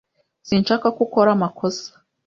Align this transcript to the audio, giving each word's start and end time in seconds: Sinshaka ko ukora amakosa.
Sinshaka 0.47 0.87
ko 0.95 0.99
ukora 1.05 1.29
amakosa. 1.33 1.87